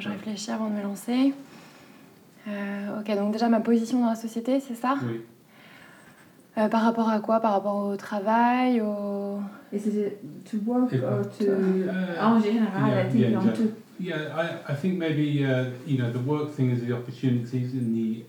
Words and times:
je 0.00 0.08
réfléchis 0.08 0.50
avant 0.50 0.68
de 0.68 0.74
me 0.74 0.82
lancer. 0.82 1.34
Euh, 2.46 3.00
ok, 3.00 3.14
donc 3.16 3.32
déjà 3.32 3.48
ma 3.48 3.60
position 3.60 4.00
dans 4.00 4.08
la 4.08 4.16
société, 4.16 4.60
c'est 4.60 4.74
ça? 4.74 4.96
Oui. 5.02 5.20
Euh, 6.56 6.68
Par 6.68 6.82
rapport 6.82 7.08
à 7.08 7.20
quoi? 7.20 7.40
Par 7.40 7.52
rapport 7.52 7.86
au 7.86 7.96
travail 7.96 8.80
au... 8.80 9.38
Is 9.72 9.86
it 9.86 10.18
to 10.50 10.58
work 10.66 10.92
or 10.92 11.28
to... 11.38 11.44
Uh, 11.44 12.20
en 12.20 12.40
général, 12.40 12.88
yeah, 12.88 13.06
I 13.06 13.10
think 13.10 13.20
yeah, 13.20 13.52
tout. 13.52 13.70
Yeah, 14.00 14.14
I, 14.34 14.72
I 14.72 14.74
think 14.74 14.98
maybe 14.98 15.44
uh, 15.44 15.70
you 15.86 15.98
know 15.98 16.10
the 16.10 16.24
work 16.24 16.54
thing 16.54 16.70
is 16.70 16.80
the 16.80 16.92
opportunities 16.92 17.74
and 17.74 17.94
the 17.94 18.24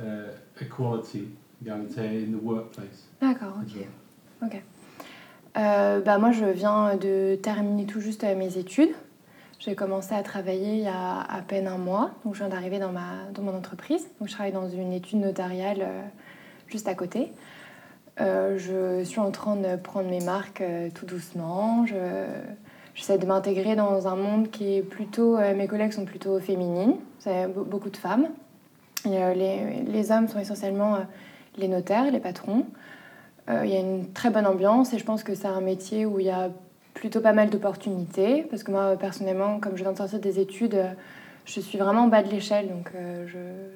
uh, 0.00 0.32
equality, 0.60 1.28
in 1.64 2.32
the 2.32 2.42
workplace. 2.42 3.08
D'accord, 3.20 3.54
ok. 3.62 3.86
ok. 4.42 4.62
Euh, 5.56 6.00
bah, 6.00 6.18
moi, 6.18 6.32
je 6.32 6.46
viens 6.46 6.96
de 6.96 7.36
terminer 7.36 7.86
tout 7.86 8.00
juste 8.00 8.24
euh, 8.24 8.34
mes 8.34 8.58
études. 8.58 8.90
J'ai 9.58 9.74
commencé 9.74 10.14
à 10.14 10.22
travailler 10.22 10.74
il 10.74 10.82
y 10.82 10.88
a 10.88 11.20
à 11.20 11.40
peine 11.40 11.68
un 11.68 11.78
mois. 11.78 12.10
Donc, 12.24 12.34
je 12.34 12.40
viens 12.40 12.48
d'arriver 12.48 12.78
dans, 12.78 12.92
dans 12.92 13.42
mon 13.42 13.56
entreprise. 13.56 14.06
Donc, 14.20 14.28
je 14.28 14.34
travaille 14.34 14.52
dans 14.52 14.68
une 14.68 14.92
étude 14.92 15.20
notariale 15.20 15.78
euh, 15.80 16.02
juste 16.66 16.86
à 16.86 16.94
côté. 16.94 17.32
Euh, 18.20 18.58
je 18.58 19.04
suis 19.04 19.20
en 19.20 19.30
train 19.30 19.56
de 19.56 19.76
prendre 19.76 20.10
mes 20.10 20.20
marques 20.20 20.60
euh, 20.60 20.90
tout 20.94 21.06
doucement. 21.06 21.86
Je, 21.86 21.96
j'essaie 22.94 23.16
de 23.16 23.26
m'intégrer 23.26 23.74
dans 23.74 24.06
un 24.06 24.16
monde 24.16 24.50
qui 24.50 24.76
est 24.76 24.82
plutôt... 24.82 25.38
mes 25.38 25.66
collègues 25.66 25.92
sont 25.92 26.04
plutôt 26.04 26.38
féminines. 26.40 26.96
C'est 27.18 27.46
be- 27.46 27.64
beaucoup 27.64 27.90
de 27.90 27.96
femmes. 27.96 28.28
Les, 29.06 29.82
les 29.86 30.12
hommes 30.12 30.28
sont 30.28 30.38
essentiellement 30.38 30.98
les 31.56 31.68
notaires, 31.68 32.10
les 32.10 32.20
patrons. 32.20 32.66
Il 33.48 33.68
y 33.68 33.76
a 33.76 33.80
une 33.80 34.12
très 34.12 34.30
bonne 34.30 34.46
ambiance 34.46 34.94
et 34.94 34.98
je 34.98 35.04
pense 35.04 35.22
que 35.22 35.34
c'est 35.34 35.48
un 35.48 35.60
métier 35.60 36.06
où 36.06 36.20
il 36.20 36.26
y 36.26 36.30
a 36.30 36.50
plutôt 36.94 37.20
pas 37.20 37.32
mal 37.32 37.50
d'opportunités. 37.50 38.46
Parce 38.48 38.62
que 38.62 38.70
moi, 38.70 38.96
personnellement, 38.96 39.60
comme 39.60 39.76
je 39.76 39.82
viens 39.82 39.92
de 39.92 39.98
sortir 39.98 40.20
des 40.20 40.40
études, 40.40 40.74
euh, 40.74 40.88
je 41.44 41.60
suis 41.60 41.76
vraiment 41.76 42.02
en 42.02 42.08
bas 42.08 42.22
de 42.22 42.30
l'échelle. 42.30 42.68
Donc, 42.68 42.90
euh, 42.94 43.26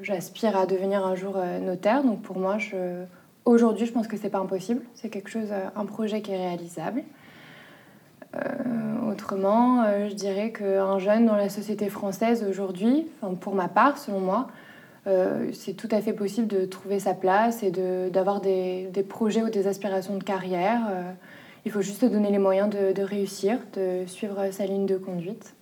j'aspire 0.00 0.56
à 0.56 0.64
devenir 0.64 1.04
un 1.04 1.14
jour 1.14 1.34
euh, 1.36 1.58
notaire. 1.58 2.02
Donc, 2.02 2.22
pour 2.22 2.38
moi, 2.38 2.56
aujourd'hui, 3.44 3.86
je 3.86 3.92
pense 3.92 4.08
que 4.08 4.16
c'est 4.16 4.30
pas 4.30 4.38
impossible. 4.38 4.80
C'est 4.94 5.10
quelque 5.10 5.28
chose, 5.28 5.52
un 5.76 5.84
projet 5.84 6.22
qui 6.22 6.32
est 6.32 6.36
réalisable. 6.36 7.02
Autrement, 9.10 9.84
je 10.06 10.12
dirais 10.12 10.52
qu'un 10.52 10.98
jeune 10.98 11.24
dans 11.24 11.34
la 11.34 11.48
société 11.48 11.88
française 11.88 12.44
aujourd'hui, 12.48 13.06
pour 13.40 13.54
ma 13.54 13.68
part, 13.68 13.96
selon 13.96 14.20
moi, 14.20 14.48
c'est 15.52 15.72
tout 15.72 15.88
à 15.90 16.02
fait 16.02 16.12
possible 16.12 16.46
de 16.46 16.66
trouver 16.66 17.00
sa 17.00 17.14
place 17.14 17.62
et 17.62 17.70
de- 17.70 18.10
d'avoir 18.10 18.42
des, 18.42 18.90
des 18.92 19.02
projets 19.02 19.42
ou 19.42 19.48
des 19.48 19.66
aspirations 19.66 20.16
de 20.18 20.22
carrière. 20.22 20.82
Il 21.64 21.72
faut 21.72 21.82
juste 21.82 22.04
donner 22.04 22.30
les 22.30 22.38
moyens 22.38 22.70
de, 22.70 23.02
réussir, 23.02 23.58
de 23.74 24.04
suivre 24.06 24.50
sa 24.52 24.64
ligne 24.64 24.86
de 24.86 24.96
conduite. 24.96 25.54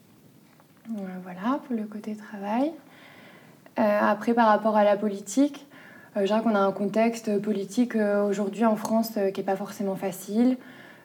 Euh, 0.91 1.03
Voilà 1.23 1.59
pour 1.67 1.75
le 1.75 1.85
côté 1.85 2.15
travail. 2.15 2.73
Euh, 3.79 3.83
après, 3.83 4.35
par 4.35 4.47
rapport 4.47 4.77
à 4.77 4.85
la 4.85 4.97
politique, 4.97 5.67
euh, 6.17 6.21
je 6.21 6.27
dirais 6.27 6.43
qu'on 6.43 6.55
a 6.55 6.61
un 6.61 6.73
contexte 6.73 7.41
politique 7.41 7.97
aujourd'hui 7.97 8.65
en 8.65 8.77
France 8.77 9.13
qui 9.35 9.41
n'est 9.41 9.47
pas 9.47 9.57
forcément 9.57 9.97
facile. 9.97 10.57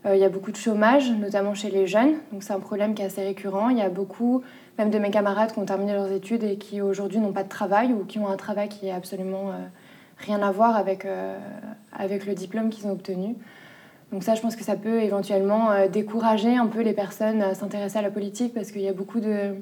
Il 0.04 0.18
y 0.18 0.24
a 0.24 0.30
beaucoup 0.30 0.52
de 0.52 0.58
chômage, 0.58 1.12
notamment 1.12 1.54
chez 1.54 1.70
les 1.70 1.86
jeunes. 1.86 2.16
Donc 2.32 2.42
c'est 2.42 2.54
un 2.54 2.60
problème 2.60 2.96
qui 2.96 3.04
est 3.04 3.06
assez 3.06 3.24
récurrent. 3.24 3.70
Il 3.70 3.78
y 3.78 3.84
a 3.84 3.90
beaucoup, 3.90 4.42
même 4.80 4.90
de 4.90 4.98
mes 4.98 5.12
camarades 5.12 5.52
qui 5.52 5.60
ont 5.60 5.66
terminé 5.66 5.94
leurs 5.94 6.12
études 6.12 6.44
et 6.44 6.58
qui 6.58 6.82
aujourd'hui 6.82 7.20
n'ont 7.20 7.34
pas 7.34 7.44
de 7.44 7.50
travail 7.50 7.94
ou 7.94 8.04
qui 8.06 8.18
ont 8.18 8.28
un 8.28 8.36
travail 8.36 8.68
qui 8.68 8.88
est 8.88 8.92
absolument 8.92 9.52
rien 10.18 10.42
à 10.42 10.52
voir 10.52 10.76
avec, 10.76 11.06
avec 11.92 12.26
le 12.26 12.34
diplôme 12.34 12.72
qu'ils 12.72 12.88
ont 12.88 12.92
obtenu. 12.92 13.36
Donc 14.12 14.24
ça, 14.24 14.36
je 14.36 14.42
pense 14.42 14.56
que 14.56 14.64
ça 14.64 14.76
peut 14.76 15.02
éventuellement 15.02 15.72
euh, 15.72 15.88
décourager 15.88 16.58
un 16.58 16.68
peu 16.68 16.82
les 16.82 16.94
personnes 16.94 17.42
à 17.42 17.54
s'intéresser 17.54 18.00
à 18.00 18.02
la 18.02 18.12
politique 18.12 18.54
parce 18.54 18.72
qu'il 18.72 18.82
y 18.82 18.90
a 18.90 18.94
beaucoup 18.94 19.20
de... 19.20 19.56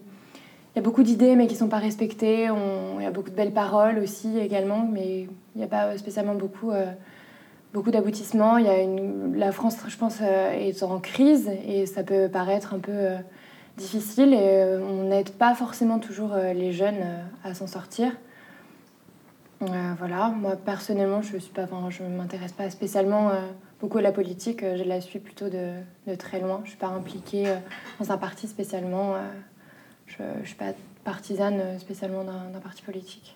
Il 0.76 0.78
y 0.78 0.80
a 0.80 0.84
beaucoup 0.84 1.02
d'idées 1.02 1.36
mais 1.36 1.48
qui 1.48 1.56
ne 1.56 1.60
sont 1.60 1.68
pas 1.68 1.80
respectées. 1.80 2.44
Il 2.44 3.04
y 3.04 3.06
a 3.06 3.12
beaucoup 3.12 3.32
de 3.32 3.36
belles 3.36 3.54
paroles 3.54 3.98
aussi 3.98 4.38
également, 4.38 4.88
mais 4.90 5.22
il 5.56 5.58
n'y 5.58 5.64
a 5.64 5.68
pas 5.68 5.98
spécialement 5.98 6.36
beaucoup, 6.36 6.70
euh, 6.72 6.86
beaucoup 7.74 7.90
d'aboutissements. 7.90 8.58
Il 8.58 8.66
y 8.66 8.70
a. 8.70 8.76
La 9.36 9.52
France, 9.52 9.78
je 9.88 9.98
pense, 9.98 10.20
euh, 10.22 10.52
est 10.52 10.84
en 10.84 11.00
crise 11.00 11.50
et 11.68 11.88
ça 11.88 12.04
peut 12.04 12.30
paraître 12.32 12.76
un 12.76 12.80
peu 12.80 12.92
euh, 12.94 13.18
difficile 13.78 14.32
et 14.34 14.38
euh, 14.42 14.80
on 14.84 15.06
n'aide 15.06 15.32
pas 15.32 15.56
forcément 15.56 15.98
toujours 15.98 16.34
euh, 16.34 16.54
les 16.54 16.72
jeunes 16.72 17.02
euh, 17.02 17.50
à 17.50 17.56
s'en 17.56 17.68
sortir. 17.68 18.12
Euh, 19.64 19.66
voilà, 19.98 20.30
moi 20.30 20.56
personnellement, 20.56 21.22
je 21.22 21.38
je 21.40 22.04
m'intéresse 22.04 22.52
pas 22.54 22.70
spécialement 22.70 23.30
euh, 23.30 23.42
beaucoup 23.82 23.98
la 24.00 24.12
politique. 24.12 24.64
euh, 24.64 24.78
Je 24.78 24.84
la 24.84 25.02
suis 25.02 25.20
plutôt 25.20 25.50
de, 25.50 25.74
très 26.18 26.40
loin. 26.40 26.62
Je 26.64 26.70
suis 26.70 26.78
pas 26.78 26.88
impliquée 26.88 27.48
euh, 27.48 27.56
dans 28.00 28.12
un 28.12 28.18
parti 28.18 28.48
spécialement. 28.48 29.16
euh, 29.16 29.20
je, 30.08 30.24
je 30.44 30.48
suis 30.48 30.58
pas 30.58 30.74
partisane 31.04 31.80
spécialement 31.80 32.24
d'un 32.24 32.60
parti 32.60 32.82
politique. 32.82 33.36